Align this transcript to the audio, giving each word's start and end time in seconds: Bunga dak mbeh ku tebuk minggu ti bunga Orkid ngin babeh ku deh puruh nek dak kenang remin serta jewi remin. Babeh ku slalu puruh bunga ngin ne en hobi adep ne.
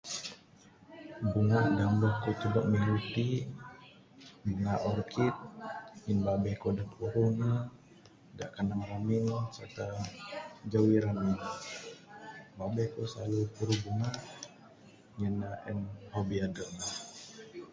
Bunga 1.31 1.59
dak 1.77 1.89
mbeh 1.95 2.15
ku 2.21 2.29
tebuk 2.39 2.65
minggu 2.71 2.97
ti 3.13 3.27
bunga 4.43 4.73
Orkid 4.89 5.35
ngin 6.03 6.19
babeh 6.25 6.55
ku 6.61 6.67
deh 6.77 6.89
puruh 6.93 7.29
nek 7.39 7.61
dak 8.37 8.51
kenang 8.55 8.83
remin 8.89 9.25
serta 9.57 9.85
jewi 10.71 10.95
remin. 11.05 11.37
Babeh 12.57 12.87
ku 12.93 13.01
slalu 13.11 13.39
puruh 13.55 13.77
bunga 13.83 14.09
ngin 15.17 15.33
ne 15.41 15.49
en 15.69 15.79
hobi 16.13 16.35
adep 16.45 16.69
ne. 16.77 16.87